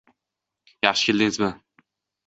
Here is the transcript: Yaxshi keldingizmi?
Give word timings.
Yaxshi 0.83 1.05
keldingizmi? 1.05 1.51